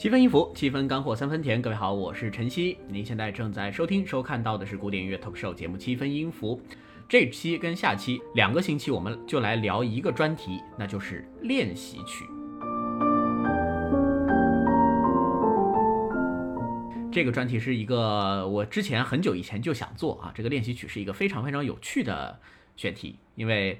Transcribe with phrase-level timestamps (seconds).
[0.00, 1.60] 七分音符，七分干货，三分甜。
[1.60, 2.78] 各位好，我是晨曦。
[2.88, 6.58] 您现在正在收听、收看到的是古典音乐 talk show 节目《七分音符》。
[7.06, 12.24] 这期跟下期两个星期，我们就来聊一个专题，那就是练习曲。
[17.12, 22.40] 这个专题是一个我之前很久以前就想做啊，这个练习曲是一个非常非常有趣的
[22.74, 23.78] 选题，因为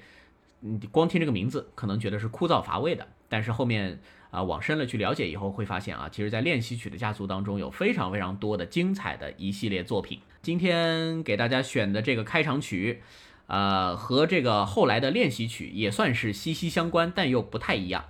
[0.60, 3.98] 你光听这个名字可能觉得是枯燥乏味的，但是后面。
[4.30, 10.20] 啊，往深了去了解以后，会发现啊，其实，在练习曲的家族当中，有非常非常多的精彩的一系列作品。
[10.40, 13.02] 今天给大家选的这个开场曲，
[13.46, 18.04] 呃，和这个后来的练习曲也算是息息相关，但又不太一样。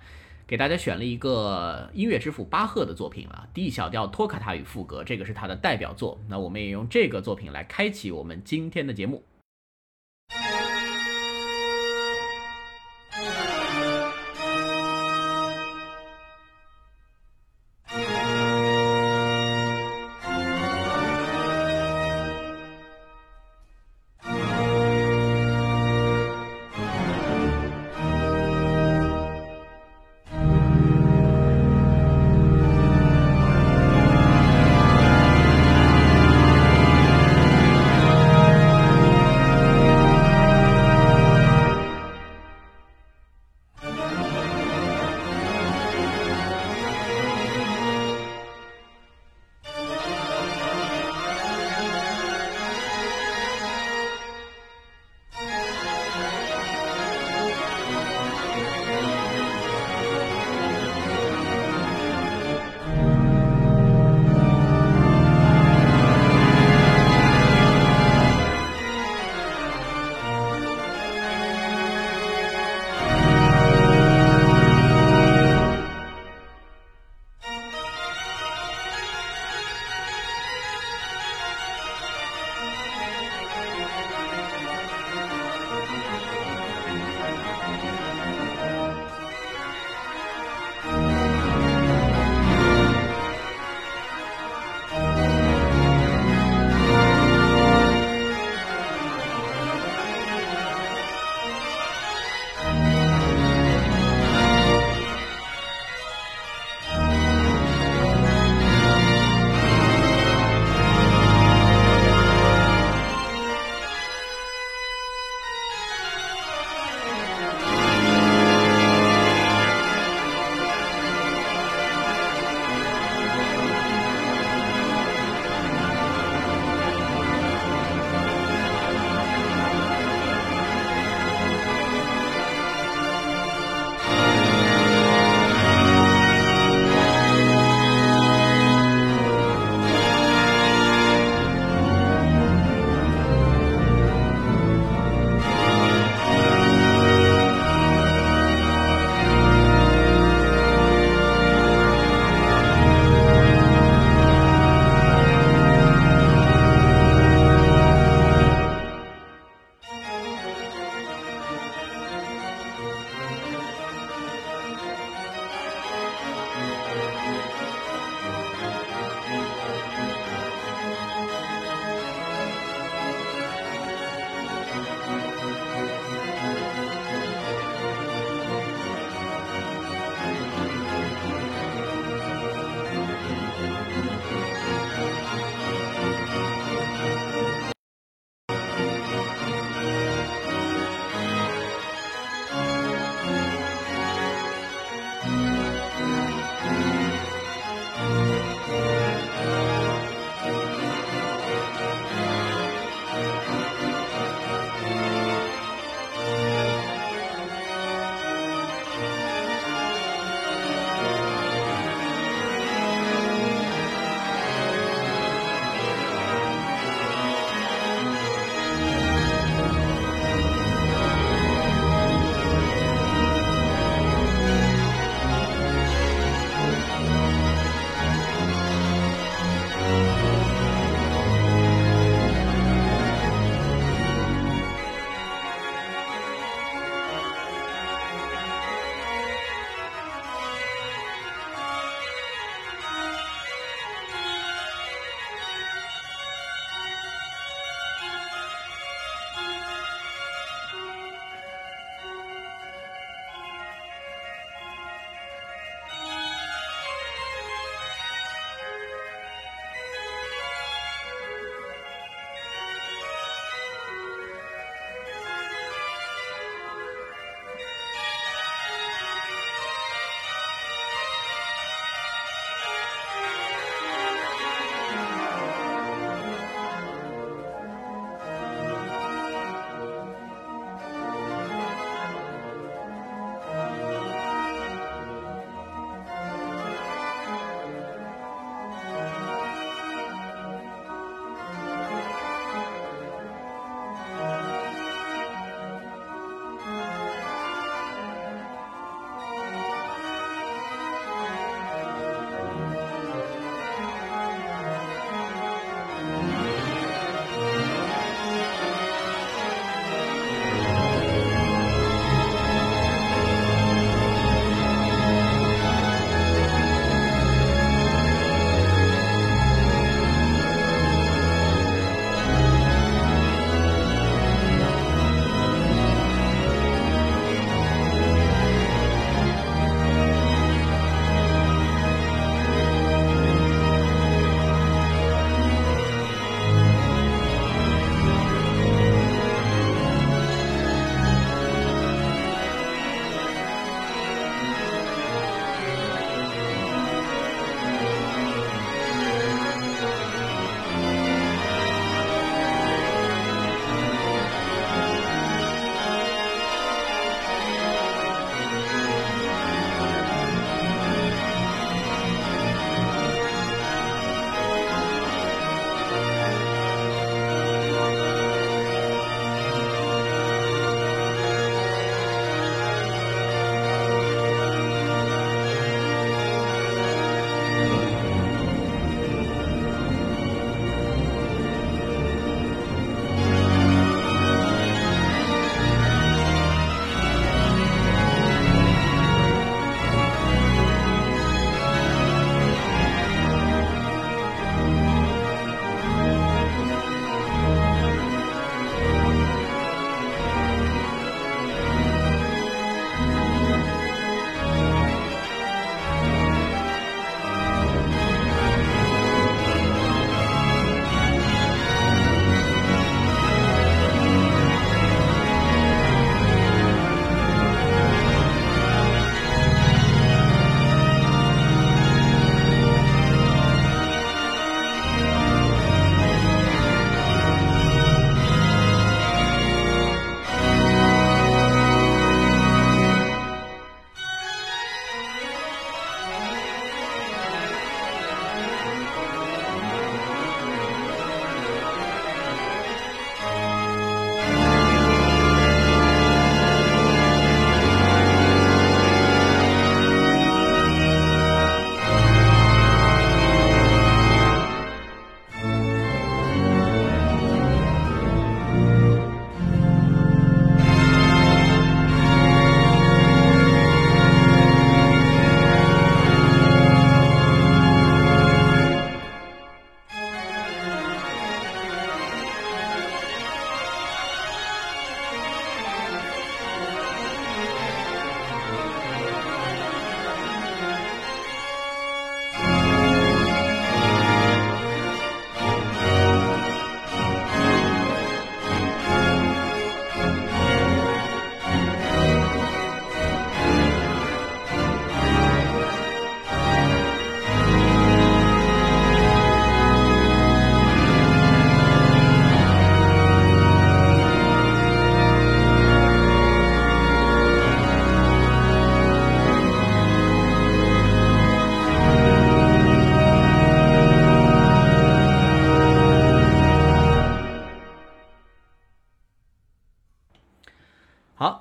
[0.45, 6.19] 给大家选了一个音乐之父巴赫的作品啊，《D 小调托卡塔与赋格》，这个是他的代表作。
[6.27, 9.23] 那我们也用这个作品来开启我们今天的节目。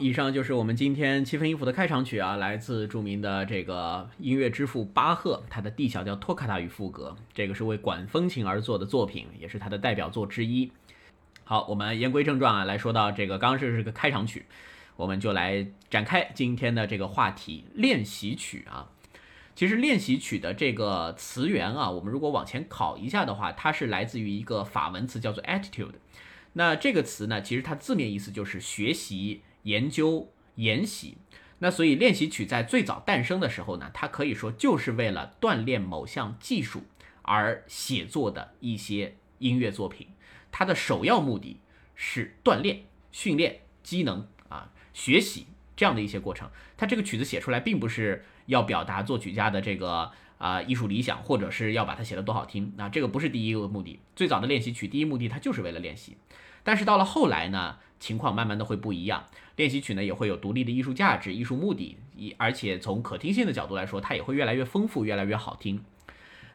[0.00, 10.73] 以上就是我们今天七分音符的开场曲啊，来自著名的这个音乐之父巴赫，他的 D 小调托卡塔与赋格，这个是为管风琴而作的作品，也是他的代表作之一。
[11.45, 14.47] 好，我们言归正传啊，来说到这个，刚刚是是个开场曲，
[14.97, 18.88] 我们就来展开今天的这个话题——练习曲啊。
[19.54, 25.97] 其实练习曲的这个词源啊，我们如果往前考一下的话，它是来自于一个法文词，叫做 attitude。
[26.54, 29.42] 那这个词呢，其实它字面意思就是学习。
[29.62, 31.19] 研究研习，
[31.59, 36.85] 那所以练习曲在最早诞生的时候呢，它可以说就是为了锻炼某项技术
[37.23, 40.09] 而写作的一些音乐作品。
[40.50, 41.61] 它的首要目的
[41.95, 46.50] 是锻炼、训练机能啊，学习这样的一些过程。
[46.76, 54.00] 它这个曲子写出来，并不是要表达作曲家的这个啊艺术理想，或者是要把它写得多好听啊，这个不是第一个目的。
[54.17, 56.17] 最早的练习曲，第一目的它就是为了练习。
[56.62, 57.79] 但是到了后来呢？
[58.00, 65.85] 情况慢慢的会不一样，练习曲呢也会有独立的艺术价值、艺术目的，一而且从可听性的角度来说，它也会越来越丰富、越来越好听。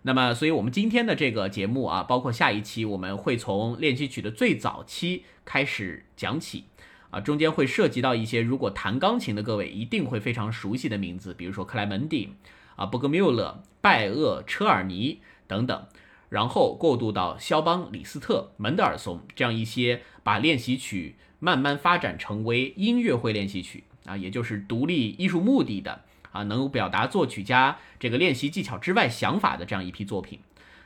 [0.02, 6.66] 那么，所以我们今天的这个节目啊，包括下一期，我们会从练习曲的最早期开始讲起，
[7.10, 12.34] 啊，中间会涉及到一些如果弹钢琴的各位一定会非常熟悉的名字，比如说克莱门蒂、
[12.76, 15.88] 啊伯格缪勒、拜厄、车尔尼等等。
[16.30, 26.02] 然后过渡到肖邦、李斯特、门德尔松这样一些把练习曲慢慢发展成为音乐会练习曲啊，也就是独立艺术目的的
[26.32, 30.40] 啊，能够表达作曲家这个练习技巧之外想法的这样一批作品。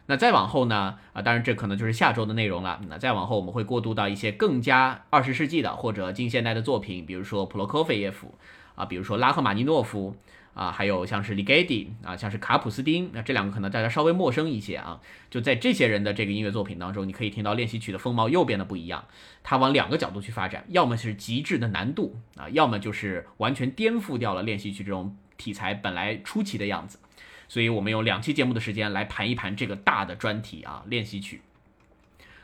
[0.08, 2.82] 那再往后呢啊，当然这可能就是下周的内容了。
[2.90, 8.34] 那再往后我们会过渡到一些更加二十世纪的或者近现代的作品，比如说普罗科菲耶夫
[8.76, 10.16] 啊，比如说拉赫玛尼诺夫。
[10.54, 15.00] 啊，还有像是里盖蒂啊，像是卡普斯丁，那这两个可能大家稍微陌生一些啊。
[15.30, 19.06] 就在这些人的这个音乐作品当中，你可以听到练习曲的风貌又变得不一样。
[19.44, 27.00] 它往两个角度去发展，要么是极致的难度啊，要么就是完全颠覆掉了练习曲这种题材本来初期的样子。
[27.48, 31.42] 所以我们用两期节目的时间来盘一盘这个大的专题啊，练习曲。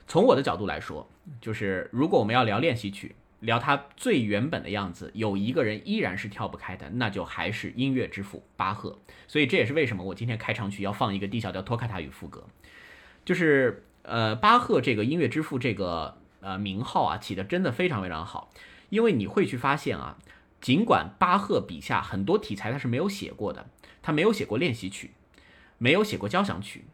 [0.07, 1.09] 从我的角度来说，
[1.41, 3.15] 就是如果我们要聊练习曲。
[3.39, 8.99] 聊他最原本的样子，有一个人依然是跳不开的，那就还是音乐之父巴赫。
[9.27, 12.47] 所以这也是为什么我今天开场曲要放一个 D 小调托卡塔与赋格，
[13.23, 18.51] 就是呃巴赫这个音乐之父这个呃名号啊起的真的非常非常好，
[18.89, 20.17] 因为你会去发现啊，
[20.61, 23.67] 尽管巴赫笔下很多题材他是没有写过的，
[24.01, 25.11] 他没有写过练习曲，
[25.77, 26.85] 没有写过交响曲。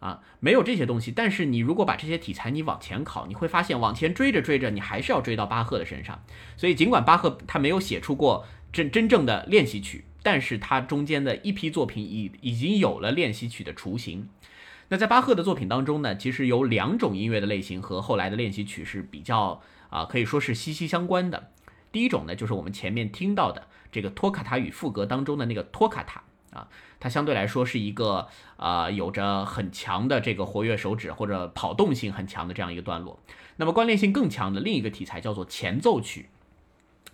[0.00, 6.22] 啊，没有这些东西，但是你如果把这些题材你往前考，你会发现往前追着追着，你还是要追到巴赫的身上。
[6.56, 14.28] 所以尽管巴赫他没有写出过真真正的练习曲，但是他中间的一批作品已已经有了练习曲的雏形。
[14.90, 21.50] 那在巴赫的作品当中呢，其实有两种音乐的类型和后来的练习曲是比较啊，可以说是息息相关的。
[21.90, 26.22] 第一种呢，就是我们前面听到的这个托卡塔与赋格当中的那个托卡塔。
[26.52, 33.20] 啊，它相对来说是一个呃有着很强的这个活跃手指或者跑动性很强的这样一个段落。
[33.56, 36.28] 那么关联性更强的另一个题材叫做前奏曲。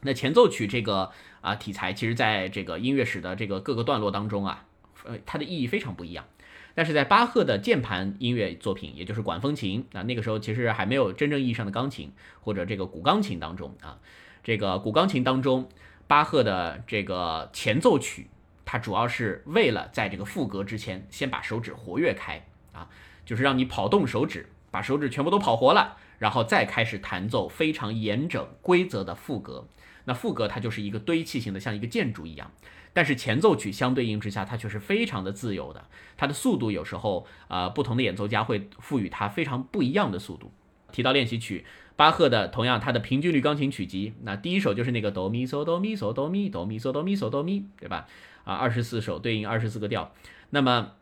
[0.02, 1.10] 那前奏曲这个
[1.40, 4.66] 啊题材，其实在这个音乐史的这个各个段落当中啊，
[5.04, 6.26] 呃，它的意义非常不一样。
[6.74, 12.12] 但是在巴赫的键盘音乐作品，也就是管风琴啊，那个时候其实还没有真正意义上的钢琴
[12.42, 13.98] 或者这个古钢琴当中啊，
[14.42, 15.68] 这个古钢琴当中，
[16.06, 18.28] 巴赫的这个前奏曲。
[18.74, 22.88] 它主要是为了在这个副歌之前，先把手指活跃开啊，
[23.24, 29.68] 就是让你跑动手指，把手指全部都跑活了，然后再开始弹奏非常严整规则的副歌。
[30.06, 32.50] 那副歌它就是一个堆砌型的，像一个建筑一样。
[32.92, 40.50] 但是前奏曲相对应之下，它却是非常的自由的，它的速度有时候呃不同的演奏家会赋予它非常不一样的速度。
[40.90, 41.64] 提到练习曲，
[41.94, 48.08] 巴赫的同样它的平均律钢琴曲集，那第一首就是那个哆咪嗦哆咪嗦哆咪哆咪嗦哆咪嗦哆咪，对吧？
[48.44, 50.12] 啊，二十四首对应二十四个调。
[50.50, 50.92] 那么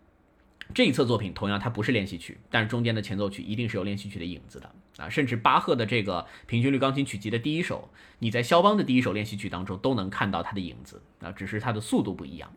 [0.75, 5.11] 这一册作品同样它不是练习曲，但是中间的前奏曲一定是有练习曲的影子的啊。
[5.11, 12.55] 甚至巴赫的这个平均律钢琴曲集的第一首，你在肖邦的第一首练习曲当中都能看到它的影子啊，只是它的速度不一样，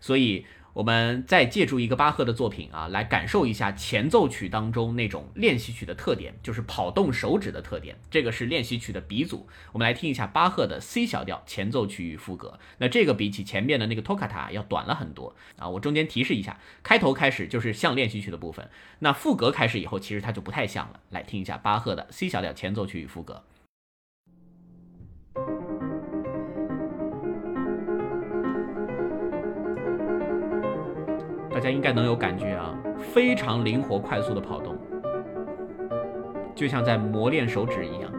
[0.00, 0.46] 所以。
[0.74, 7.98] 我们再借助一个巴赫的作品啊，来感受一下前奏曲当中那种练习曲的特点，就是跑动手指的特点。
[8.08, 9.48] 这个是练习曲的鼻祖。
[9.72, 12.60] 我们来听一下巴赫的 C 小调前奏曲与副歌。
[12.76, 15.68] 那这个比起前面的那个托卡塔要短了很多啊。
[15.68, 21.00] 我中间提示一下，开头开始就是像练习曲的部分，那副歌开始以后，其实它就不太像了。
[21.10, 23.42] 来听一下巴赫的 C 小调前奏曲与副歌。
[31.58, 32.72] 大家应该能有感觉啊，
[33.12, 34.78] 非常灵活、快速的跑动，
[36.54, 38.12] 就像在磨练手指一样。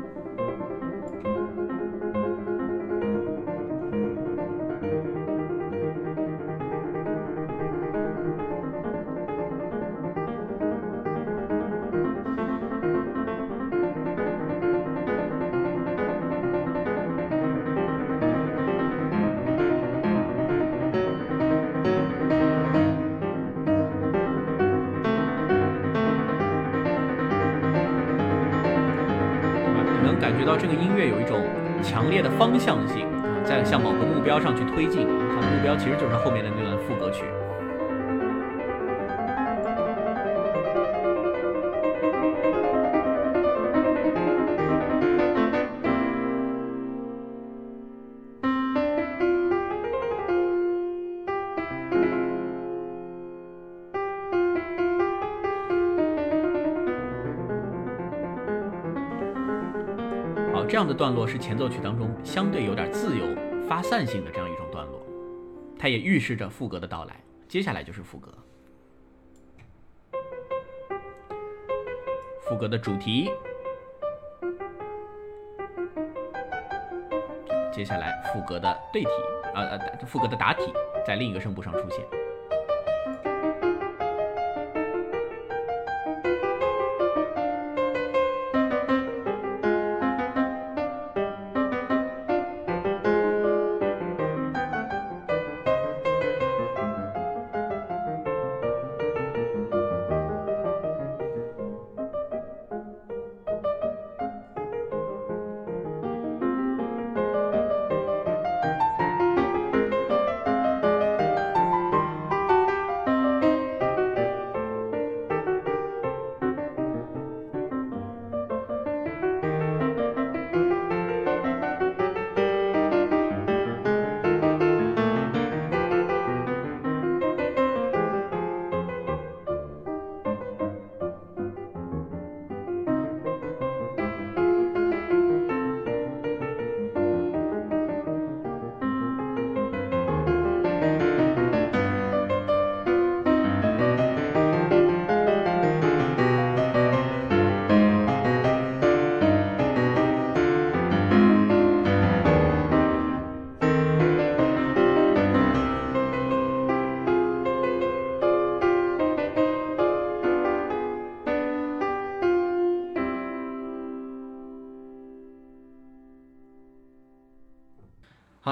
[34.79, 37.25] 推进，它的目标其实就是后面的那段副歌曲。
[60.67, 63.25] 这样的段落是前奏曲当中相对有点自由
[63.67, 64.58] 发散性的这样一种，
[65.79, 67.15] 它也预示着副歌的到来。
[67.48, 68.31] 接下来就是副歌，
[72.48, 73.31] 副歌的主题，
[77.71, 79.09] 接下来副歌的对题，
[79.55, 80.71] 呃呃，副歌的答题
[81.07, 82.05] 在另一个声部上出现。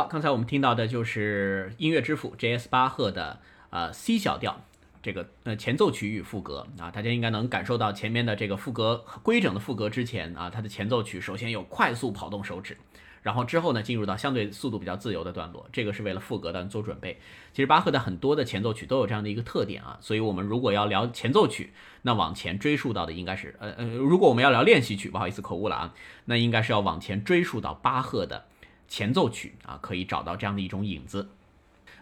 [0.07, 2.69] 刚才我们听到的就是音乐之父 J.S.
[2.69, 3.39] 巴赫的
[3.69, 4.61] 呃 C 小调
[5.03, 12.77] 这个呃前奏曲与副歌啊，大家应该能感受到前面的这个副歌规整的副歌之前啊，它的前奏曲首先有快速跑动手指，
[13.21, 17.19] 然后之后呢进入到相对速度比较自由的段落，这个是为了副歌的做准备。
[17.51, 25.93] 其实巴赫的很多的前奏曲都有这样的一个特点啊，所以我们如果要聊前奏曲，那往前追溯到的应该是呃呃，如果我们要聊练习曲，不好意思口误了啊，
[26.25, 28.45] 那应该是要往前追溯到巴赫的。
[28.87, 31.29] 前奏曲啊，可以找到这样的一种影子。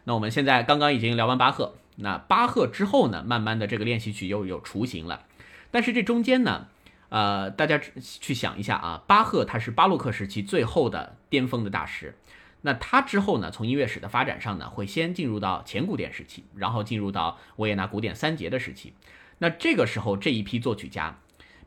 [0.03, 5.25] 那我们现在刚刚已经聊完巴赫，那巴赫之后呢，慢慢的这个练习曲又有雏形了。
[5.71, 6.67] 但是这中间呢，
[7.09, 12.15] 呃，大家去想一下啊，巴赫他是巴洛克时期最后的巅峰的大师。
[12.61, 18.93] 那他之后呢，从音乐史的发展上呢，会先进入到前古典时期，然后进入到维也纳古典三杰的时期。
[19.39, 21.17] 那这个时候这一批作曲家，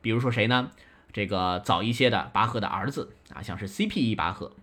[0.01, 0.71] 比如说谁呢？
[1.11, 4.13] 这个早一些的巴赫的儿子啊，像是 C.P.E.
[4.15, 4.53] 巴赫。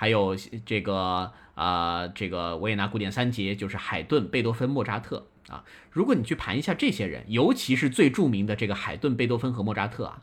[0.00, 0.34] 还有
[0.64, 5.62] 这个啊，这个维也纳古典三杰就是海顿、贝多芬、莫扎特啊。
[5.90, 10.22] 如果你去盘一下这些人，尤其是最著名的这个海顿、贝多芬和莫扎特啊，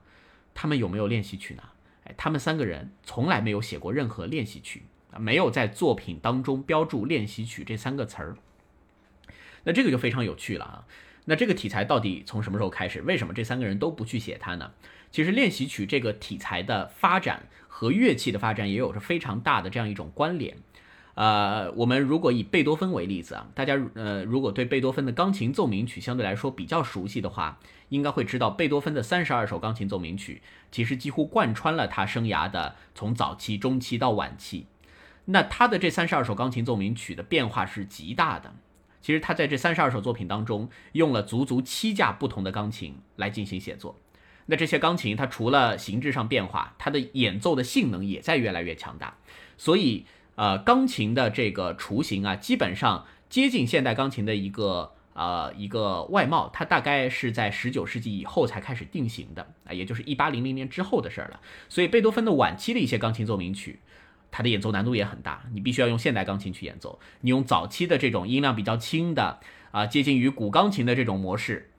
[0.55, 1.61] 他们有没有练习曲呢？
[2.05, 8.35] 哎，他们三个人从来没有写过任何练习曲啊，没有在作品当中标注练习曲这三个词儿。
[9.65, 10.85] 那这个就非常有趣了啊。
[11.25, 13.03] 那这个题材到底从什么时候开始？
[13.03, 14.71] 为什么这三个人都不去写它呢？
[15.12, 17.48] 其实练习曲这个题材的发展。
[17.80, 20.58] 和乐器的发展也有着非常大的这样一种关联，
[21.13, 30.41] 呃，我们如果以贝多芬为例子啊，大家呃如果对贝多芬的钢琴奏鸣曲相对来说比较熟悉的话，应该会知道贝多芬的三十二首钢琴奏鸣曲
[30.72, 34.65] 其实几乎贯穿了他生涯的从早期、中期到晚期。
[35.26, 38.56] 那他的这三十二首钢琴奏鸣曲的变化是极大的，
[39.04, 43.96] 其实他在这三十二首作品当中用了足足七架不同的钢琴来进行写作。
[44.49, 49.17] 那这些钢琴，它除了形制上变化，它的演奏的性能也在越来越强大。
[49.57, 50.05] 所以，
[50.36, 61.41] 呃，钢琴的这个雏形啊，基本上接近现代钢琴的一个呃一个外貌，它大概是在十九世纪以后才开始定型的啊，也就是一八零零年之后的事儿了。
[61.67, 63.81] 所以，贝多芬的晚期的一些钢琴奏鸣曲，
[64.31, 66.99] 它的演奏难度也很大，你必须要用现代钢琴去演奏。
[67.19, 69.39] 你用早期的这种音量比较轻的
[69.71, 71.71] 啊，接近于古钢琴的这种模式。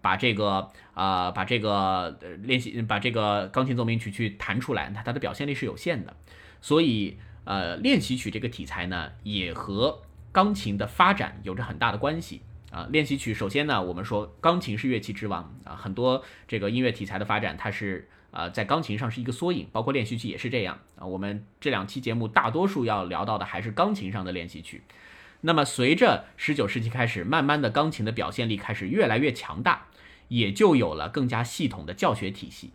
[0.00, 6.16] 把这个啊，把这个练习，把这个钢琴奏鸣曲去弹出来，它它的表现力是有限的。
[6.60, 10.00] 所以，呃，练习曲这个题材呢，也和
[10.32, 12.88] 钢琴的发展有着很大的关系啊。
[12.90, 21.04] 练习曲首先呢，我们说钢琴是乐器之王啊，很多这个音乐题材的发展，它是呃，在钢琴上是一个缩影，包括练习曲也是这样啊。
[21.04, 24.82] 我们这两期节目大多数要聊到的还是钢琴上的练习曲。
[25.42, 29.86] 那么随着十九世纪开始，慢慢的钢琴的表现力开始越来越强大，
[30.28, 32.72] 也就有了更加系统的教学体系。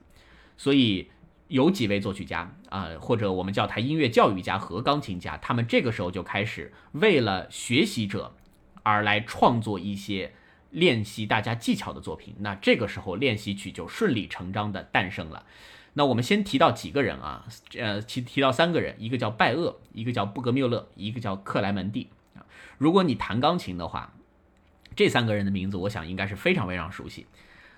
[0.57, 1.09] 所以
[1.47, 8.35] 有几位作曲家啊，或者我们叫他音乐教育家和钢琴家，他们这个时候就开始为了学习者
[8.83, 10.33] 而来创作一些。
[10.71, 15.43] 练习大家技巧的作品，那这个时候练习曲就顺理成章的诞生了。
[15.93, 22.09] 那我们先提到几个人啊，呃，提提到三个人，一个叫拜厄，一个叫布格缪勒，一个叫克莱门蒂。
[22.77, 24.13] 如果你弹钢琴的话，
[24.99, 27.25] 这三个人的名字，我想应该是非常非常熟悉。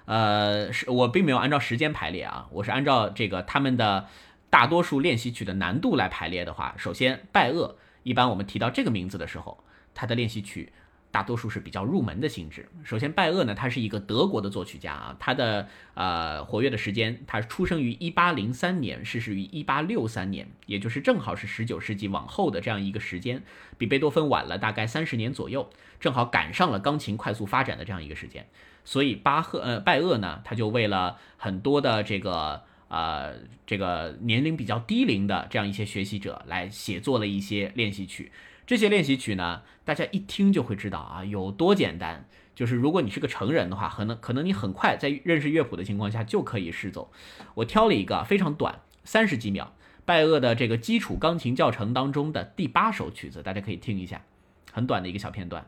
[0.06, 4.08] 呃，是我并没有按照时间排列啊，我是按照这个他们的
[4.50, 10.74] 大多数练习曲的难度来排列的话，首先拜厄，一般我们提到这个名字的时候，他的练习曲。
[11.14, 12.70] 大多数是比较入门的性质。
[12.86, 23.44] 首先，拜厄呢，他是一个德国的作曲家啊，他的呃活跃的时间，他出生于一八零三年，逝世于一八六三年，也就是正好是十九世纪往后的这样一个时间，
[23.78, 25.70] 比贝多芬晚了大概三十年左右，
[26.02, 28.46] 正好赶上了钢琴快速发展的这样一个时间。
[28.84, 33.36] 所以巴赫呃拜厄呢，他就为了很多的这个呃
[33.66, 38.32] 这个年龄比较低龄的这样一些学习者来写作了一些练习曲。
[38.66, 42.26] 这些练习曲呢，大家一听就会知道啊，有多简单。
[42.54, 47.12] 就是如果你是个成人的话，可能可能你很快在认识乐谱的情况下就可以试奏。
[47.56, 49.74] 我挑了一个非常短，三十几秒，
[50.06, 54.22] 拜厄的这个基础钢琴教程当中的第八首曲子，大家可以听一下，
[54.72, 55.66] 很短的一个小片段。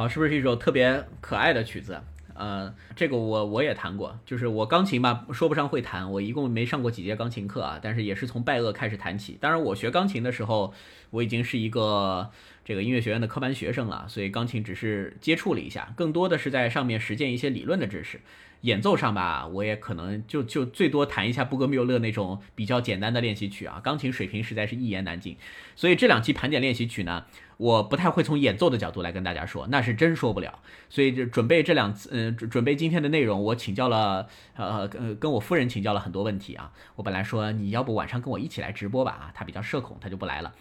[0.00, 2.00] 好，是不是一首特别可爱的曲子？
[2.32, 9.36] 呃，这个我我也弹过，就是我钢琴吧，说不上会弹，我一共没上过几节钢琴课啊，但是也是从拜厄开始弹起。
[9.38, 10.72] 当然，我学钢琴的时候，
[11.10, 12.30] 我已经是一个
[12.70, 18.20] 这个音乐学院的科班学生了，所以钢琴只是接触了一下，更多的是在上面实践一些理论的知识。
[18.60, 25.36] 演奏上吧，我也可能就就最多弹一下布格缪勒那种比较简单的练习曲啊，钢琴水平实在是一言难尽。
[25.74, 27.24] 所以这两期盘点练习曲呢，
[27.56, 30.60] 我不太会从演奏的角度来跟大家说，那是真说不了。
[30.88, 36.70] 所以就准备这两次，嗯，准备今天的内容，我请教了，呃呃，跟我夫人请教了很多问题啊。
[36.94, 40.54] 我本来说你要不晚上跟我一起来直播吧，啊，她比较社恐，她就不来了。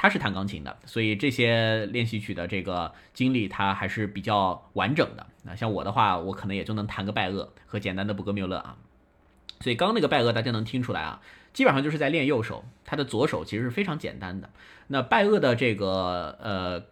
[0.00, 5.26] 他是弹钢琴的，所以这些练习曲的这个经历他还是比较完整的。
[5.42, 8.76] 那像我的话，我可能也就能弹个拜厄和简单的布格缪勒啊。
[9.58, 11.20] 所以刚刚那个拜厄大家能听出来啊，
[11.52, 14.48] 基本上就是在练右手，他的左手其实是非常简单的。
[14.86, 16.84] 那拜厄的这个呃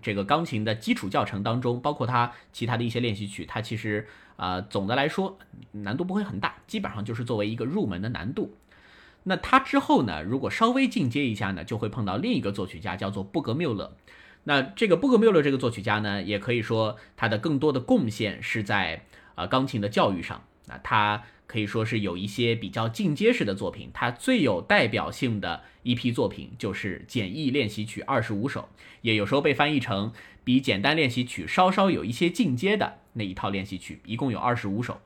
[0.00, 5.36] 这个钢琴的基础教程当中，包括他其他的一些练习曲，它其实啊总的来说
[5.72, 8.54] 难度不会很大，基本上就是作为一个入门的难度。
[9.24, 10.22] 那他之后呢？
[10.22, 13.96] 如果稍微进阶一下呢，就会碰到另一个作曲家，叫做布格缪勒。
[14.44, 19.04] 那这个布格缪勒这个作曲家呢，也可以说他的更多的贡献是在
[19.36, 20.42] 呃钢琴的教育上。
[20.66, 23.90] 那他可以说是有一些比较进阶式的作品。
[23.94, 28.68] 他最有代表性的一批作品就是简易练习曲二十五首，
[29.02, 35.00] 也有时候被翻译成比简单练习曲稍稍有一些进阶的那一套练习曲，一共有二十五首。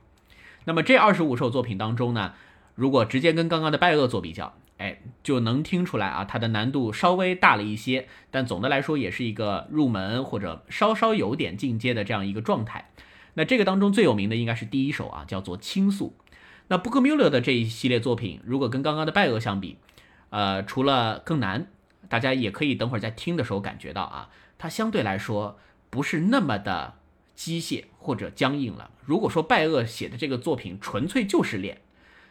[0.64, 2.32] 那么这二十五首作品当中呢？
[2.76, 12.90] 如果直接跟刚刚的拜厄做比较，哎，就能听出来啊，它的难度稍微大了一些，但总的来说也是一个入门或者稍稍有点进阶的这样一个状态。
[13.32, 16.14] 那这个当中最有名的应该是第一首啊，叫做倾诉。
[16.68, 19.78] 那布克缪勒的这一系列作品，如果跟刚刚的拜厄相比，
[20.28, 21.68] 呃，除了更难，
[22.10, 25.58] 大家也可以等会儿在听的时候感觉到啊，它相对来说
[25.88, 26.96] 不是那么的
[27.34, 28.90] 机械或者僵硬了。
[29.02, 31.80] 如果说拜厄写的这个作品纯粹就是练。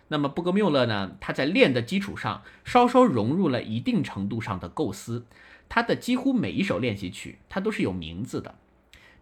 [0.07, 1.17] 那么布格缪勒呢？
[1.19, 5.25] 他在练的基础上，稍稍融入了一定程度上的构思。
[5.67, 8.53] 他的几乎每一首练习曲，它都是有名字的。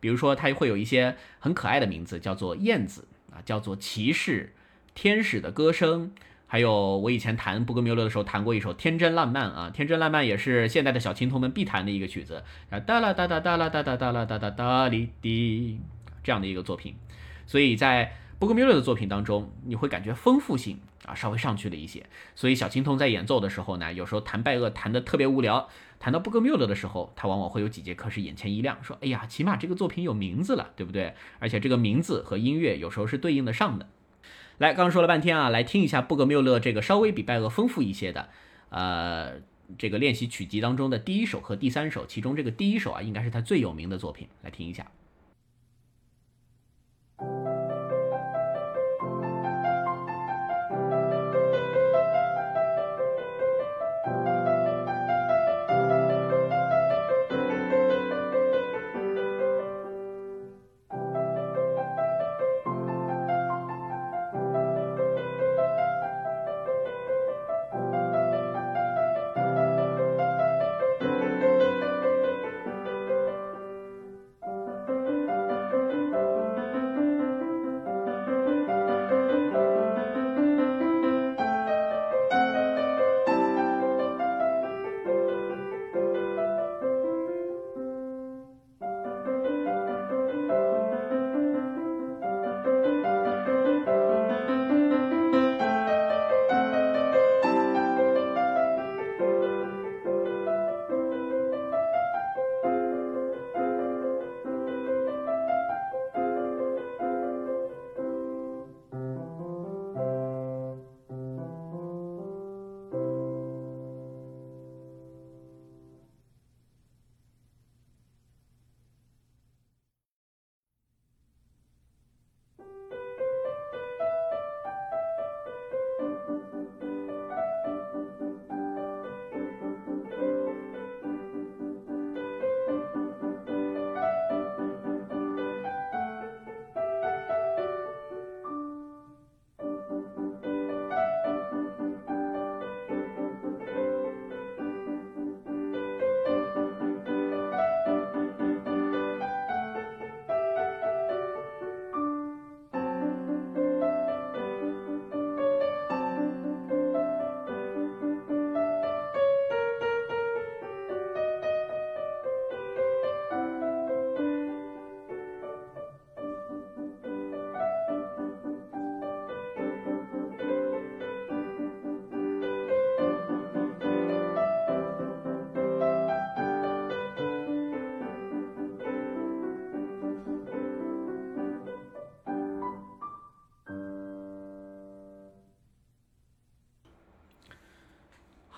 [0.01, 4.53] 比如说，他会有一些很可爱的名字，叫做燕子啊，叫做骑士、
[4.93, 6.11] 天使的歌声。
[6.45, 15.79] 还有我以前弹布格缪勒的时候，弹过一首《天真烂漫》啊，《天真烂漫》也是现在的小琴童们必弹的一个曲子啊，哒啦哒哒哒啦哒哒哒啦哒哒哒哩滴
[16.21, 16.95] 这样的一个作品。
[17.47, 22.05] 所以在布格缪勒的作品当中，你会感觉丰富性啊稍微上去了一些。
[22.35, 25.69] 所以小青铜在演奏的时候呢，有时候弹拜厄弹的特别无聊，
[25.99, 31.13] 弹到布格缪勒的时候，他往往会有几节课是眼前一亮，说：“哎呀，起码这个作品有名字了，对不对？
[31.39, 33.87] 而且这个名字和音乐有时候是对应的上的。”
[34.59, 38.29] 来，刚说了半天啊，来听一下布格缪勒这个稍微比拜厄丰富一些的，
[38.69, 39.41] 呃，
[39.77, 44.85] 这个练习曲集当中的第一首和第三首，其中这个第一首啊，应该是他最有名的作品，来听一下。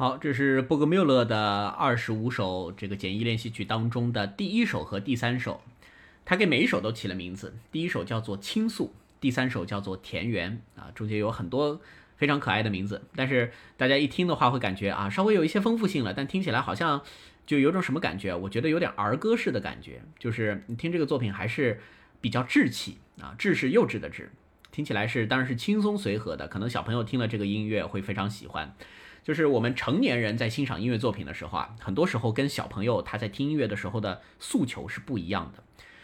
[0.06, 5.64] 好，这是波格缪勒的二十五首这个简易练习曲当中的第一首和第三首，
[6.24, 7.56] 他给每一首都起了名字。
[7.72, 11.82] 第一首叫做倾诉，第三首叫做田园啊，中间有很多
[12.18, 13.02] 非常可爱的名字。
[13.16, 17.02] 但是大家一听的话，会感觉啊，稍微有一些丰富性了，但听起来好像
[17.48, 18.36] 就有种什么感觉？
[18.36, 21.82] 我觉得有点儿歌式的感觉，就是你听这个作品还是
[22.22, 24.28] 比较稚气啊，稚是幼稚的稚，
[24.72, 28.76] 听起来是当然是轻松随和的，可能小朋友听了这个音乐会非常喜欢。
[29.26, 35.64] 就是我们成年人在欣赏音乐作品的时候啊，很多时候跟小朋友他在听音乐的时候的诉求是不一样的。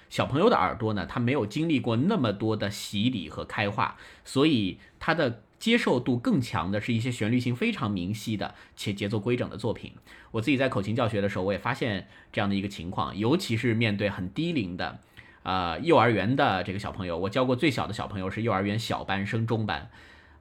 [0.10, 9.94] 小朋友的耳朵呢，他没有经历过那么多的洗礼和开化，所以他的接受度更强的是一些旋律性非常明晰的且节奏规整的作品。
[10.32, 14.98] 我自己在口琴教学的时候，我也发现这样的一个情况，尤其是面对很低龄的，
[15.44, 19.92] 呃，幼儿园的这个小朋友，我教过最小的小朋友是幼儿园小班升中班，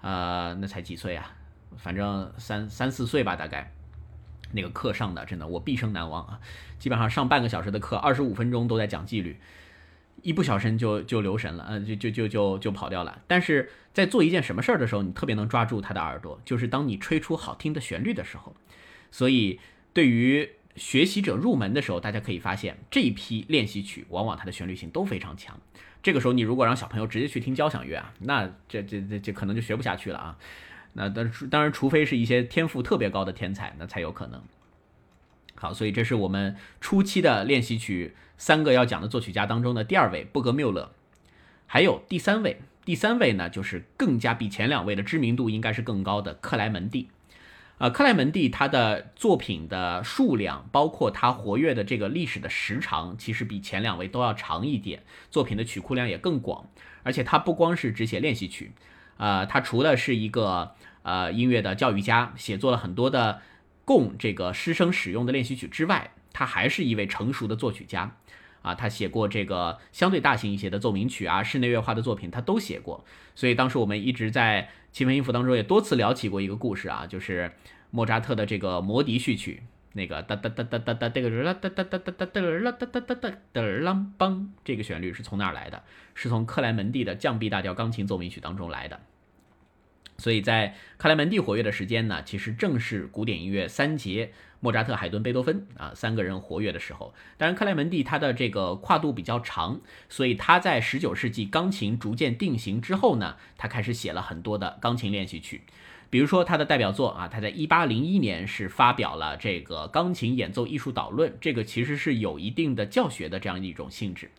[0.00, 1.36] 呃，那才几岁啊？
[1.76, 3.72] 反正三三四岁吧，大概
[4.52, 6.40] 那个课上的真的我毕生难忘啊！
[6.78, 9.38] 基本上上半个小时的课，二十五分钟都在讲纪律，
[10.22, 13.22] 一不小心就就留神了，嗯，就就就就就跑掉了。
[13.26, 18.54] 但是在做一件什么事儿的时候，你特别能抓住他的耳朵，就是当你吹出好听的旋律的时候。
[19.10, 19.58] 所以
[19.92, 25.58] 对于学习者入门的时候，大家可以发现这一批练习曲往往它的旋律性都非常强。
[26.02, 30.38] 这个时候你如果让小朋友直接去听交响乐啊，那这这这这可能就学不下去了啊。
[30.92, 34.42] 那当当然，除非是一些天赋特别高的天才，那才有可能。
[35.54, 40.92] 好，所以这是我们初期的练习曲三个要讲的作曲家当中的第二位布格缪勒，
[41.66, 47.08] 还有第三位，第三位呢就是更加比前两位的知名度应该是更高的克莱门蒂。
[47.78, 56.68] 啊，克莱门蒂他的作品的数量，包括他活跃的这个历史的时长，其实比前两位都要长一点，作品的曲库量也更广，
[57.02, 58.72] 而且他不光是只写练习曲。
[59.20, 63.42] 呃，他除了是一个呃音乐的教育家，写作了很多的
[63.84, 68.16] 供这个师生使用的练习曲之外，他还是一位成熟的作曲家。
[68.62, 73.04] 啊，他写过这个相对大型一些的奏鸣曲啊，室内乐化的作品他都写过。
[73.34, 77.52] 所以当时我们一直在七分音符当中也多次聊起过一个故事啊，就是
[77.90, 85.82] 莫扎特的这个魔笛序曲，那个哒哒哒哒哒哒哒啦哒哒哒哒哒哒啦哒哒哒哒哒啷梆，这个旋律是从哪儿来的？
[86.14, 89.00] 是从克莱门蒂的降 B 大调钢琴奏鸣曲当中来的。
[90.16, 97.14] 所以在克莱门蒂活跃的时间呢，其实正是古典音乐三杰莫扎特、海顿、贝多芬啊三个人活跃的时候。
[97.38, 105.62] 当然，克莱门蒂他的这个跨度比较长，所以他在十九世纪钢琴逐渐定型之后呢，他开始写了很多的钢琴练习曲。
[106.10, 114.30] 比如说他的代表作啊，他在一八零一年是发表了这个钢琴演奏艺术导论，这个其实是有一定的教学的这样一种性质。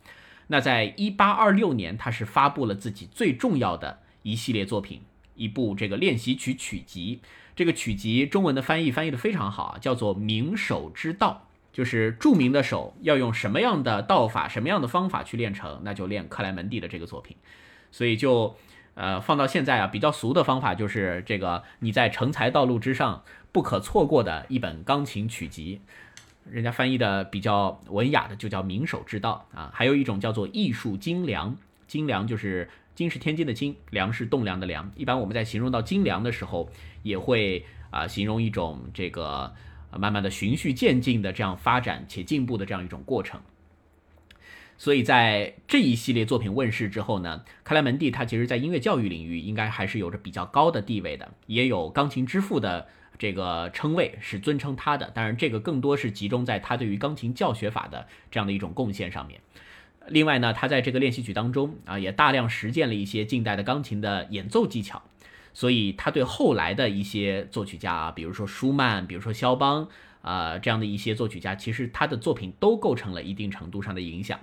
[0.48, 5.00] 那在一八二六年，他是发布了自己最重要的一系列作品。
[5.34, 7.20] 一部这个练习曲曲集，
[7.56, 17.34] 这个曲集中文的翻译翻译的非常好啊，叫做《名手之道》，就是著名的手要用什么样的道法、什么样的方法去练成，那就练克莱门蒂的这个作品。
[17.90, 18.54] 所以就
[18.94, 25.80] 呃放到现在啊，比较俗的方法就是这个你在成才道路之上不可错过的一本钢琴曲集，
[26.50, 32.68] 人家翻译的比较文雅的就叫《名手之道》啊，还有一种叫做艺术精良，精良就是。
[32.94, 34.92] 金是天津的金，良是栋梁的梁。
[34.96, 36.68] 一般我们在形容到精良的时候，
[37.02, 39.50] 也会啊形容一种这个
[39.96, 43.40] 慢慢的循序渐进的这样发展且进步的这样一种过程。
[44.82, 55.08] 所以在这一系列作品问世之后呢，克莱门蒂他其实在音乐教育领域应该还是有着比较高的地位的，也有钢琴之父的这个称谓是尊称他的。
[55.14, 59.40] 当然，这个更多是集中在他对于钢琴教学法的这样的一种贡献上面。
[60.08, 65.00] 另外呢，他在这个练习曲当中啊，也大量实践了一些近代的钢琴的演奏技巧，
[65.54, 69.86] 所以他对后来的一些作曲家啊，比如说舒曼，比如说肖邦
[70.22, 74.40] 啊这样的一些作曲家，其实他的作品都构成了一定程度上的影响。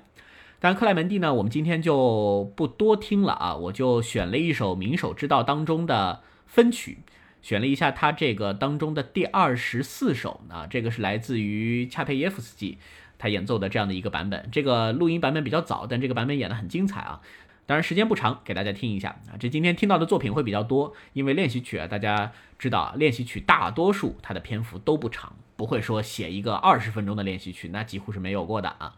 [0.61, 6.97] 当然，克莱门蒂呢，我们今天就不多听了啊，我就选了一首《名手之道》当中的分曲，
[7.41, 12.77] 选了一下他这个当中的第二十四首啊，这个是来自于恰佩耶夫斯基。
[13.17, 17.21] 他演奏的这样的一个版本，这个录音版本比较早，但这个版本演得很精彩啊。
[17.65, 19.35] 当然时间不长，给大家听一下啊。
[19.39, 28.95] 这今天听到的作品会比较多，因为练习曲啊，大家知道，练习曲大多数它的篇幅都不长，不会说写一个二十分钟的练习曲，那几乎是没有过的啊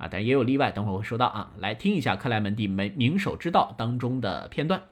[0.00, 0.08] 啊。
[0.10, 1.52] 但也有例外，等会儿会说到啊。
[1.58, 4.82] 来听一下克莱门蒂《门名手之道》当中的片段。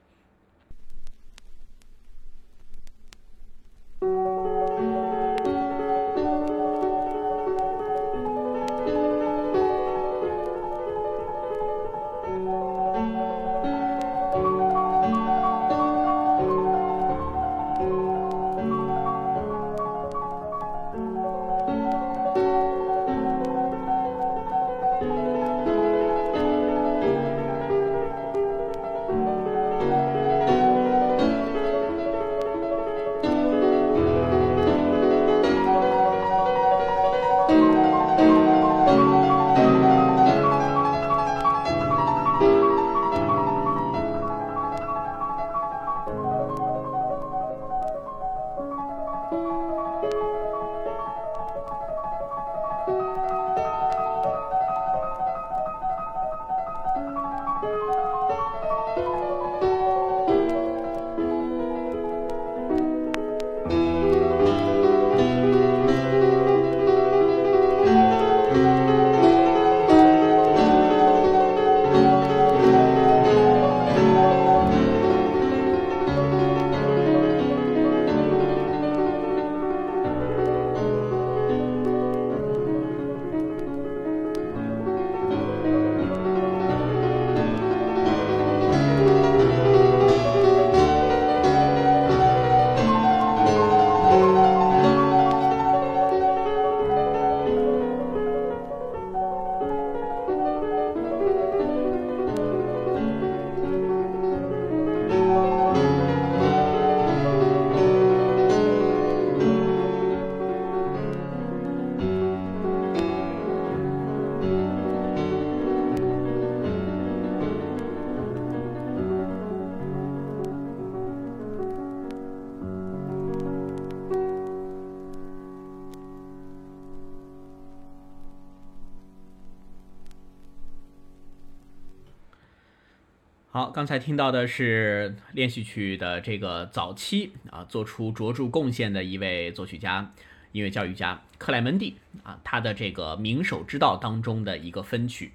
[133.78, 140.12] 刚才听到的是练习曲的这个早期啊，做出卓著贡献的一位作曲家，
[140.50, 145.30] 音乐教育家克莱门蒂啊，他的这个名手之道当中的一个分曲。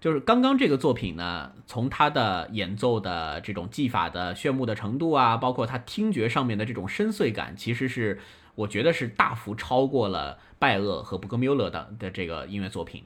[0.00, 8.18] 就是刚刚这个作品呢，从他的演奏的这种技法的炫目的程度啊，包括他听觉上面的这种深邃感，其实是
[8.56, 13.04] 我觉得是大幅超过了拜厄和布格缪勒的的这个音乐作品。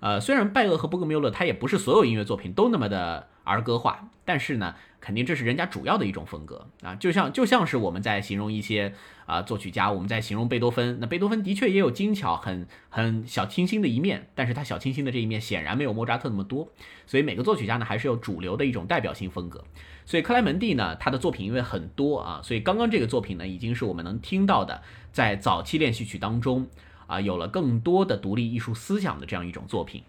[0.00, 4.74] 呃，虽然拜厄和布格缪勒他也不是所有音乐作品都那么的儿歌化，但是呢。
[5.00, 8.92] 肯定这是人家主要的一种风格啊，就像就像是我们在形容一些
[9.26, 16.68] 啊作曲家，我们在形容贝多芬，那贝多芬的确也有精巧、很很小清新的一面，但是他小清新的这一面显然没有莫扎特那么多，
[17.06, 19.64] 所以每个作曲家呢还是有主流的一种代表性风格。
[20.04, 24.82] 所以克莱门蒂呢，他的作品因为很多啊，所以刚刚这个作品呢，已经是我们能听到的
[25.12, 26.66] 在早期练习曲当中
[27.06, 30.02] 啊有了更多的独立艺术思想的这样一种作品。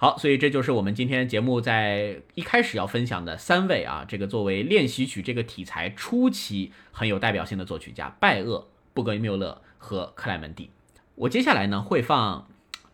[0.00, 10.70] 好，所以这就是我们今天节目在一开始要分享的三位啊，这个作为练习曲这个题材初期很有代表性的作曲家拜厄、布格缪勒和克莱门蒂。
[11.16, 12.48] 我接下来呢会放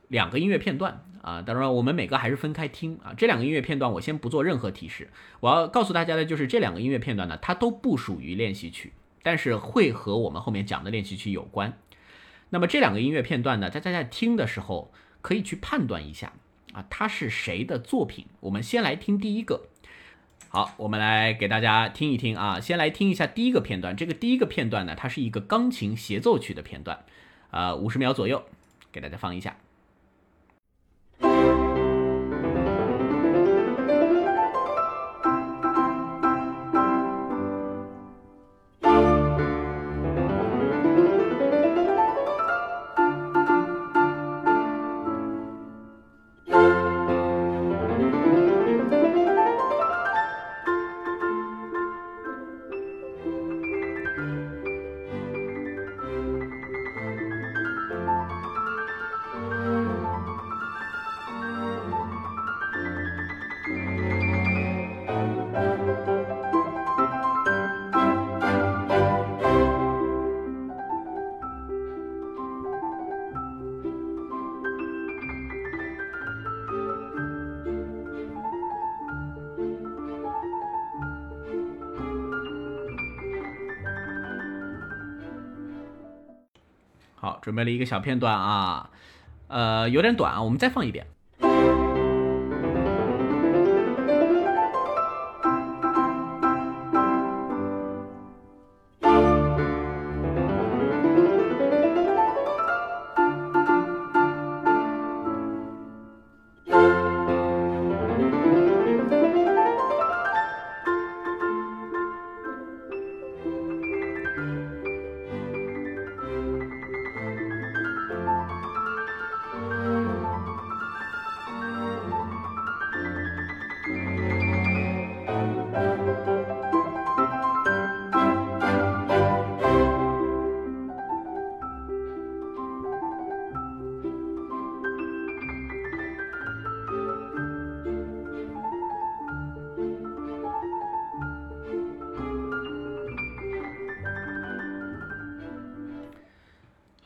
[0.09, 3.13] 两个音乐片段啊，当然我们每个还是分开听啊。
[3.15, 11.75] 这两个音乐片段我先不做任何提示，我要告诉大家的就是这两个音乐片段呢，它都不属于练习曲，但是会和我们后面讲的练习曲有关。
[12.49, 14.91] 那么这两个音乐片段呢，大家在听的时候
[15.21, 16.33] 可以去判断一下。
[16.75, 18.27] 啊，它是谁的作品？
[18.41, 19.69] 我们先来听第一个。
[20.49, 23.97] 好，我们来给大家听一听啊，先来听一下第一个片段。
[23.97, 27.05] 这个第一个片段呢，它是一个钢琴协奏曲的片段，
[27.51, 28.45] 啊，五十秒左右，
[28.93, 29.57] 给大家放一下。
[87.55, 88.91] 准备了一个小片段啊，
[89.47, 91.07] 呃，有点短啊，我们再放一遍。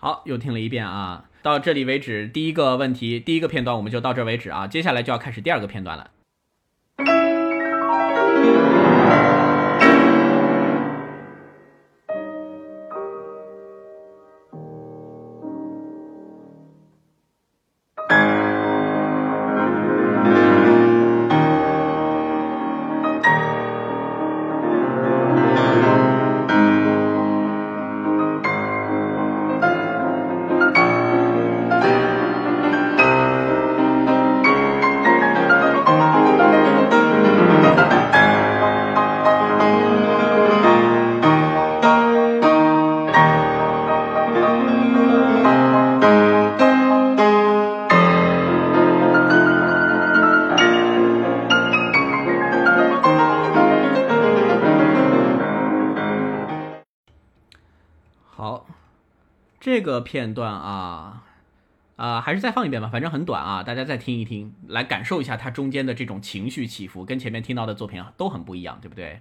[0.09, 6.09] 好，又听了一遍啊，到这里为止，第一个问题，第一个片段我们就到这为止啊，接下来就要开始第二个片段了。
[58.39, 58.69] 好
[59.59, 61.25] 这个片段啊，
[61.97, 69.21] 啊，还是再放一遍吧，反正很短啊，大家再听一听，来感受一下它中间的这种情绪起伏，跟前面听到的作品啊都很不一样，对不对？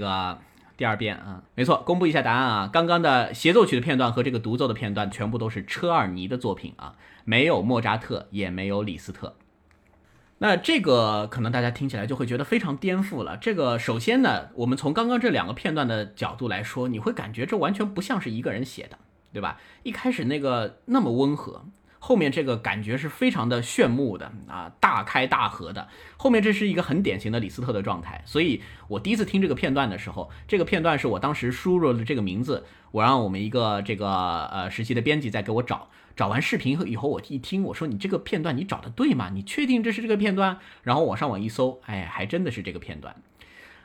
[0.00, 0.38] 个
[0.76, 2.70] 第二遍啊，没错，公布一下答案啊。
[2.72, 9.36] 刚刚的协奏曲的片段和这个独奏的片段全部都是车尔尼的作品啊，没有莫扎特，也没有李斯特。
[10.38, 13.36] 那这个可能大家听起来就会觉得非常颠覆了。
[13.36, 18.98] 这个首先呢，我们从刚刚这两个片段的角度来说，你会感觉这完全不像是一个人写的，
[19.34, 19.60] 对吧？
[19.82, 21.66] 一开始那个那么温和。
[22.02, 25.86] 后面这个感觉是非常的炫目的啊，大开大合的。
[26.16, 39.30] 后面这是一个很典型的李斯特的状态，所以我第一次听这个片段的时候，这个片段是我当时输入了这个名字，我让我们一个这个呃实习的编辑在给我找，找完视频以后，我一听，我说你这个片段你找的对吗？
[39.32, 40.58] 你确定这是这个片段？
[40.82, 43.14] 然后我上网一搜，哎，还真的是这个片段。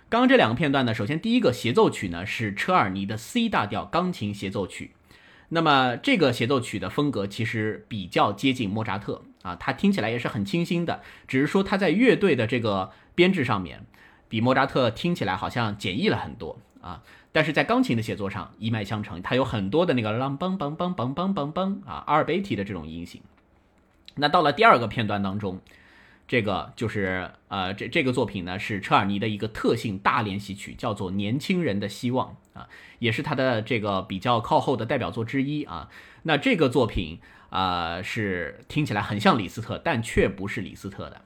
[0.08, 4.92] 刚刚这两个片段呢，首先第一个协奏曲呢是车尔尼的 C 大调钢琴协奏曲。
[5.56, 13.86] 那么这个协奏曲的风格其实比较接近莫扎特啊，它听起来也是很清新的，只是说它在乐队的这个编制上面，
[14.28, 17.02] 比莫扎特听起来好像简易了很多啊。
[17.32, 23.22] 但是在钢琴的写作上一脉相承，它有很多的那个啷梆梆梆梆梆梆梆啊阿尔贝蒂的这种音型。
[24.16, 25.62] 那到了第二个片段当中。
[26.28, 32.68] 这个就是呃，这这个作品呢是车尔尼的一个特性大练习曲，叫做《年轻人的希望》啊，
[33.00, 35.90] 也是他的这个比较靠后的代表作之一啊。
[36.24, 37.20] 那这个作品
[37.50, 41.22] 啊是听起来很像李斯特，但却不是李斯特的。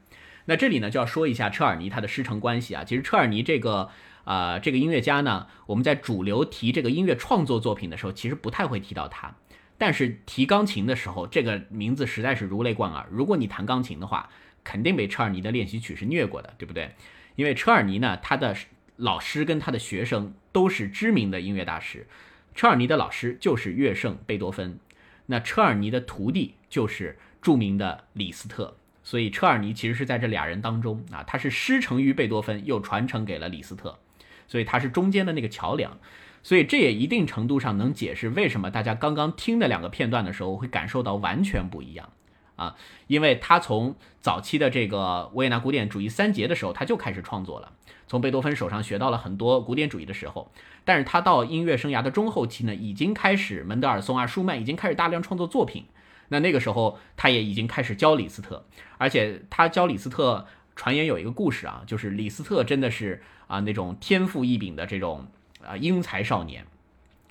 [0.46, 2.84] 那这里呢就要说一下车尔尼他的师承关系啊。
[2.84, 3.90] 其实车尔尼这个
[4.26, 9.36] 啊这个音乐家呢，我们在主流提这个音乐创作作品的时候，其实不太会提到他，
[9.78, 13.08] 但是提钢琴的时候，这个名字实在是如雷贯耳。
[13.10, 14.30] 如果你弹钢琴的话，
[14.70, 16.92] 肯定被车尔尼的练习曲是虐过的，对不对？
[17.36, 18.56] 因为车尔尼呢，他的
[18.98, 22.06] 老师跟他的学生都是知名的音乐大师。
[22.54, 24.78] 车尔尼的老师就是乐圣贝多芬，
[25.26, 28.78] 那车尔尼的徒弟就是著名的李斯特。
[29.02, 33.98] 所以车尔尼其实是在这俩人当中啊，他是师承于贝多芬，又传承给了李斯特，
[34.48, 35.98] 所以他是中间的那个桥梁。
[36.44, 42.14] 所以这也一定程度上能解释为什么大家刚刚听的两个片段的时候会感受到完全不一样。
[42.60, 42.76] 啊，
[43.08, 47.72] 因为他从早期的这个维也纳古典主义三杰的时候，他就开始创作了，
[48.06, 50.52] 从贝多芬手上学到了很多古典主义的时候，
[50.84, 55.86] 但是他到音乐生涯的中后期呢，已经开始门德尔松啊、舒曼已经开始大量创作作品，
[56.28, 58.66] 那那个时候他也已经开始教李斯特，
[58.98, 60.46] 而且他教李斯特，
[60.76, 65.28] 传言有一个故事啊，就是李斯特真的是啊那种天赋异禀的这种
[65.66, 66.66] 啊英才少年，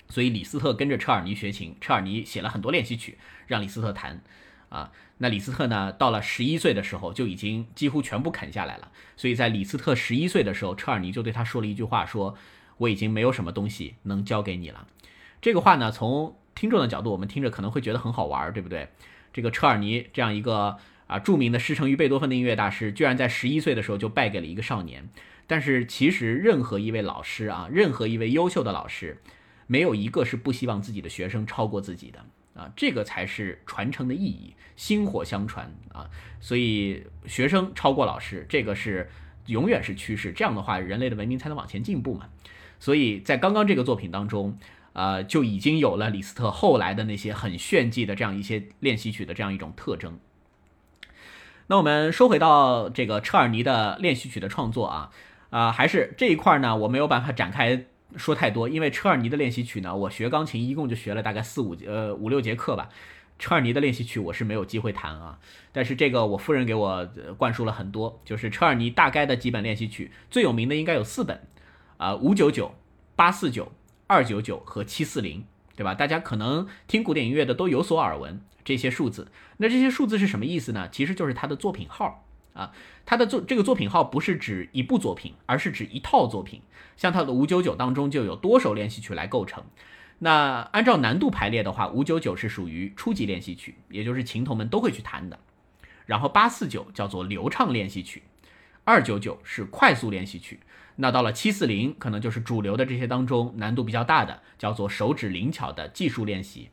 [0.07, 4.23] 所以李斯特跟着车尔尼学琴，车尔尼写了很多练习曲让李斯特弹。
[4.69, 5.91] 啊，那李斯特呢？
[5.91, 8.91] 到了十一岁的时候，就已经几乎全部啃下来了。
[9.17, 12.35] 所以在李斯特十一岁的时候，车尔尼就对他说了一句话：说
[12.77, 14.87] 我已经没有什么东西能教给你了。
[15.41, 18.89] 这个话呢，从听众的角度，我们听着可能会觉得很好玩，对不对？
[19.33, 25.09] 这个车尔尼这样一个啊著名的师承于贝多芬的音乐大师，居然在十一岁的时候就败给了一个少年。
[25.47, 29.19] 但是其实任何一位老师啊，任何一位优秀的老师，
[29.65, 32.23] 没有一个是不希望自己的学生超过自己的。
[32.59, 36.09] 啊，这个才是传承的意义，薪火相传啊！
[36.41, 39.09] 所以学生超过老师，这个是
[39.45, 40.33] 永远是趋势。
[40.33, 42.27] 这样的话，人类的文明才能往前进步嘛。
[42.77, 44.57] 所以在刚刚这个作品当中，
[44.91, 50.19] 呃，就已经有了李斯特后来的那些很炫技的这样一些练习曲的这样一种特征。
[51.67, 55.11] 那我们说回到这个车尔尼的练习曲的创作啊，
[55.49, 57.85] 啊，还是这一块呢，我没有办法展开。
[58.15, 62.89] 说太多，因为车尔尼的练习曲呢，我学钢琴一共就学了大概四五节，呃五六节课吧。
[63.37, 65.39] 车尔尼的练习曲我是没有机会弹啊，
[65.71, 71.47] 但是这个我夫人给我灌输了很多，就是车尔尼大概的几本练习曲，最有名的应该有四本，
[71.95, 72.75] 啊五九九、
[73.15, 73.71] 八四九、
[74.07, 75.45] 二九九和七四零，
[75.77, 75.95] 对吧？
[75.95, 79.31] 大家可能听古典音乐的都有所耳闻这些数字。
[79.57, 80.89] 那这些数字是什么意思呢？
[80.91, 82.25] 其实就是他的作品号。
[82.59, 82.71] 啊，
[83.05, 86.61] 他的作这个作品号不是指一部作品，而是指一套作品。
[86.97, 89.63] 像他的五九九当中就有多首练习曲来构成。
[90.19, 95.39] 那按照难度排列的话，五九九是属于初级练习曲，也就是琴童们都会去弹的。
[96.05, 98.23] 然后八四九叫做流畅练习曲，
[98.83, 100.59] 二九九是快速练习曲。
[100.97, 106.69] 那到了七四零，可能就是主流的这些当中难度比较大的，叫做手指灵巧的技术练习。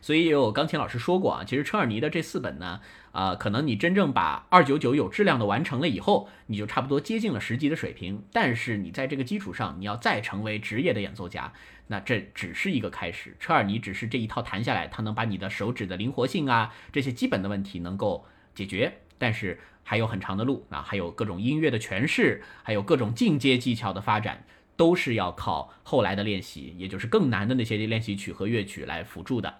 [0.00, 2.80] 所以也有钢琴老师说过啊，其实车尔尼的这四本呢，
[3.12, 8.22] 啊，可能你真正把二九九有质量的完成了以后，你就差不多接近了十级的水平。
[8.32, 11.52] 但是你在这个基础上，你要再成为职业的演奏家，
[11.88, 13.36] 那这只是一个开始。
[13.40, 24.44] 车尔尼只是这一套弹下来，他能把你的手指的灵活性啊这些基本的问题能够解决，但是还有很长的路啊，还有各种音乐的诠释，还有各种进阶技巧的发展，
[24.76, 29.56] 都是要靠后来的练习，也就是更难的那些练习曲和乐曲来辅助的。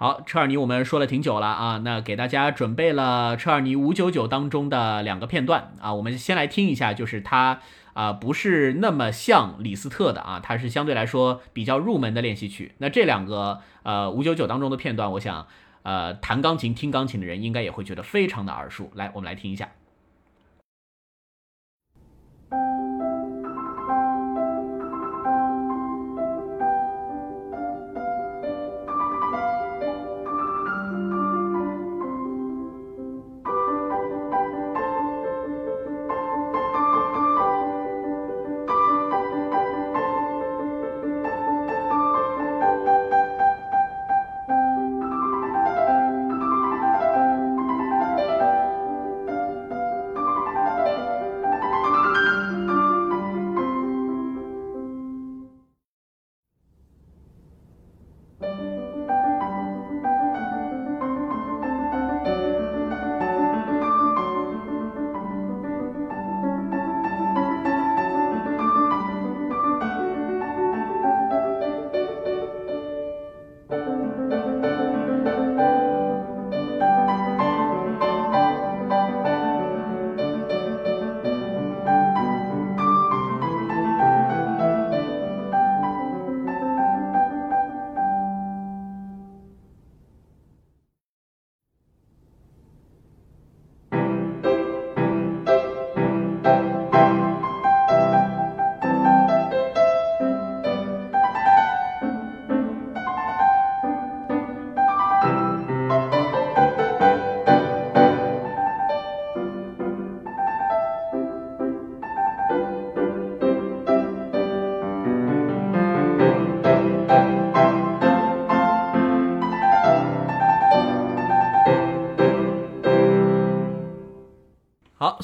[0.00, 7.58] 好，车尔尼我们说了挺久了啊，那给大家准备了车尔尼五九九当中的两个片段啊，我们先来听一下，就是他
[7.94, 12.76] 啊，不是那么像李斯特的啊，它是相对来说比较入门的练习曲。
[12.78, 15.48] 那这两个呃五九九当中的片段，我想
[15.82, 18.92] 呃弹钢琴、听钢琴的人应该也会觉得非常的耳熟。
[18.94, 19.68] 来，我们来听一下。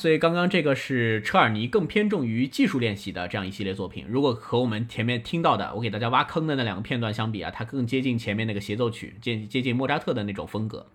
[0.05, 4.05] 所以刚刚这个是车尔尼更偏重于技术练习的这样一系列作品。
[4.07, 10.88] 如果和我们前面听到的我给大家挖坑的那两个片段相比啊，它更接近前面那个协奏曲，接接近莫扎特的那种风格。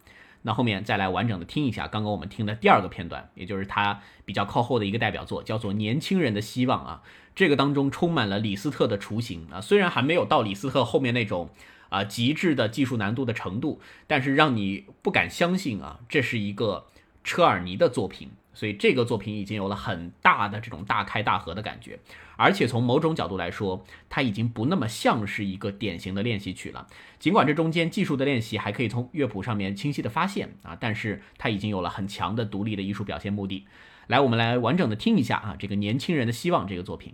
[0.44, 7.02] 那后面再来完整的听一下刚刚我们听的第二个片段，也就是他比较靠后的一个代表作，叫做《年轻人的希望》啊。
[7.34, 11.50] 这个当中充满了李斯特的雏形啊，虽然还没有到李斯特后面那种
[11.90, 16.86] 啊极致的技术难度的程度，但是让你不敢相信啊，这是一个
[17.24, 18.30] 车尔尼的作品。
[18.54, 22.00] 所以这个作品已经有了很大的这种大开大合的感觉，
[22.36, 26.88] 而且从某种角度来说，它已经不那么像是一个典型的练习曲了。
[27.20, 33.66] 尽管这中间技术的练习还可以从乐谱上面清晰的发现啊，但是它已经有了很强的独立的艺术表现目的。
[34.08, 37.14] 来，我们来完整的听一下啊，这个年轻人的希望这个作品。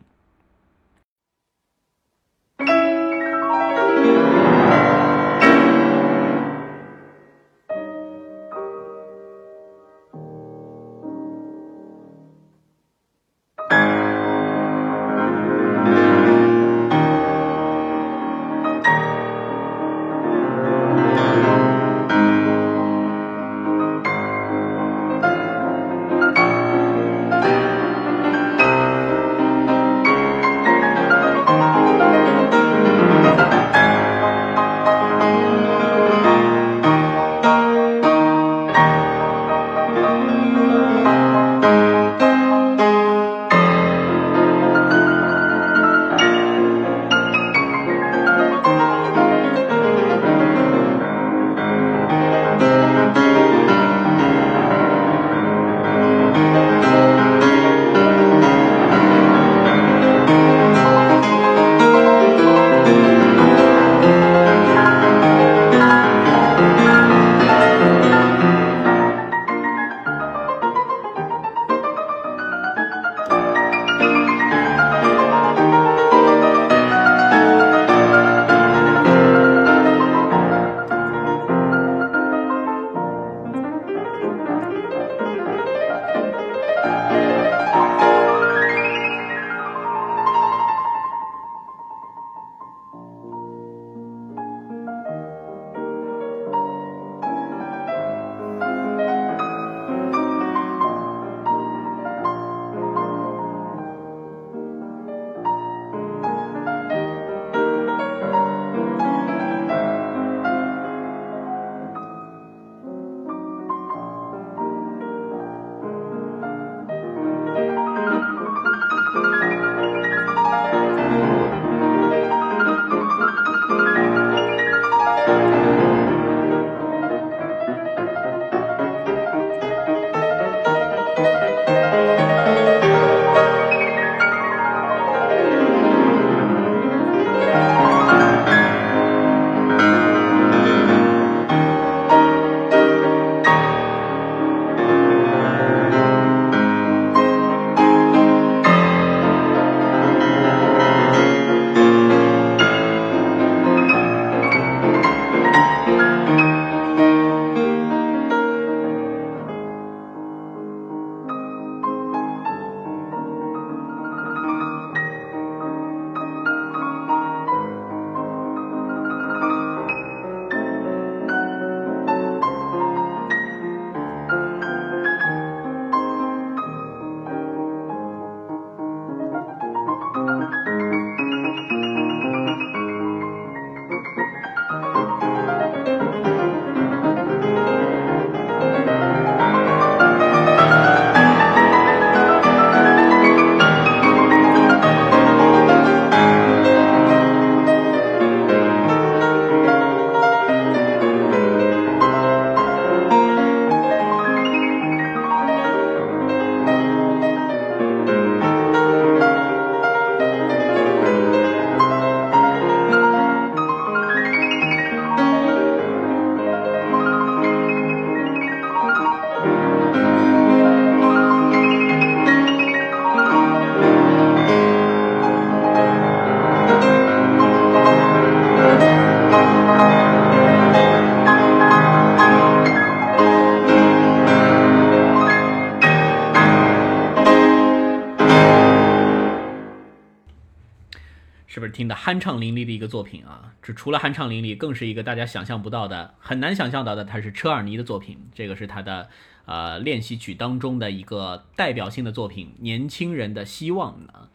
[242.15, 243.51] 酣畅淋漓的一个作品啊？
[243.61, 248.17] 这除了酣畅淋漓，更是一个大家想象不到的、很难想象到的，它是车尔尼的作品。
[248.33, 249.09] 这个是他的
[249.45, 254.29] 呃练习曲当中的一个代表性的作品，《年轻人的希望》啊。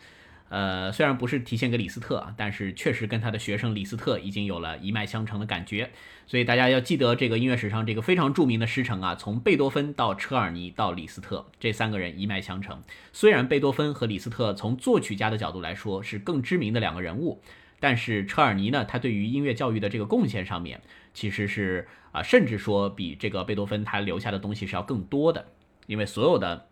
[0.50, 5.90] 呃，虽然不是体现给李斯特啊，但是确实跟他的学生李斯特已经有了一脉相承的感觉。
[6.26, 12.82] 所以大家要记得这个音乐史上这个非常著名的师承啊，从贝多芬到车尔尼到李斯特这三个人一脉相承。
[13.12, 17.40] 虽然贝多芬和李斯特从作曲家的角度来说是更知名的两个人物，
[17.80, 20.80] 但是车尔尼呢，他对于音乐教育的这个贡献上面，
[21.12, 25.46] 其实是啊，甚至说比这个贝多芬他留下的东西是要更多的，
[25.86, 26.66] 因为所有的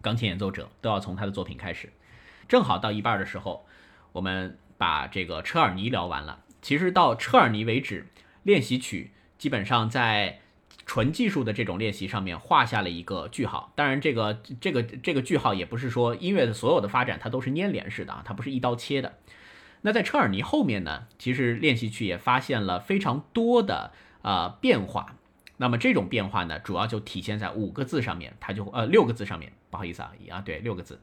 [0.00, 1.92] 钢琴演奏者都要从他的作品开始。
[2.48, 3.64] 正好到一半的时候，
[4.12, 6.42] 我们把这个车尔尼聊完了。
[6.60, 8.08] 其实到车尔尼为止，
[8.42, 10.40] 练习曲基本上在
[10.84, 13.72] 纯技术的这种练习上面画下了一个句号。
[13.76, 19.14] 当然，这个这个这个句号也不是说音乐的所有的发展它都是粘连式的啊，它不是一刀切的。
[19.82, 25.14] 那在车尔尼后面呢，其实练习曲也发现了非常多的啊变化。
[25.58, 31.00] 那么这种变化呢，主要就体现在五个字上面，它就呃六个字上面，不好意思啊啊对六个字。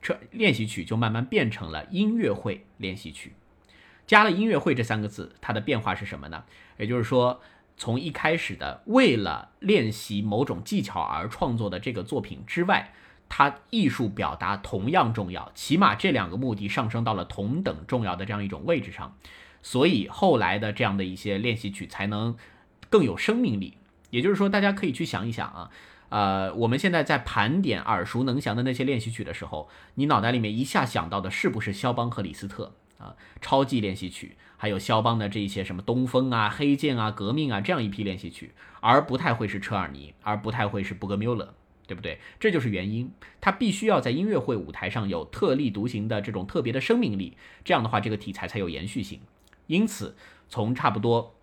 [0.00, 3.32] 车练习曲就慢慢变成了音乐会练习曲，
[4.06, 6.44] 加了音乐会这三个字，它的变化是什么呢？
[6.76, 7.40] 也就是说，
[7.76, 12.92] 从一开始的为了练习某种技巧而创作的这个作品之外，
[13.28, 19.16] 它艺术表达同样重要，起码这两个目的上升到了同等重要的这样一种位置上，
[19.62, 22.36] 所以后来的这样的一些练习曲才能
[22.88, 23.76] 更有生命力。
[24.10, 25.70] 也就是说，大家可以去想一想啊。
[26.08, 33.14] 呃，我们现在在盘点耳熟能详的那些练习曲的时候，你脑袋里面一下想到的是不是肖邦和李斯特啊？
[33.42, 41.52] 超级练习曲，还有肖邦的这一些什么东风啊、黑键啊、革命啊这样一批练习曲，而不太会是车尔尼，而不太会是布格缪勒，
[41.88, 42.20] 对不对？
[42.38, 43.10] 这就是原因，
[43.40, 49.18] 他必须要在音乐会舞台上有特立独行的这种特别的生命力，这样的话这个题材才有延续性。
[49.66, 50.14] 因此，
[50.48, 51.34] 从差不多。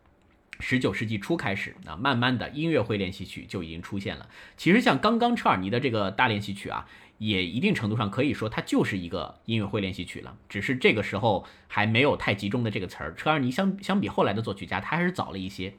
[0.61, 4.29] 十九世纪初开始，啊，慢慢的音乐会练习曲就已经出现了。
[4.55, 6.87] 其实像刚刚车尔尼的这个大练习曲啊，
[7.17, 10.37] 也一定程度上可以说它就是一个音乐会练习曲了。
[10.47, 13.13] 只是这个时候还没有太集中的这个词儿。
[13.15, 15.73] 车尔尼相相比后来的作曲家，他还是早了一些。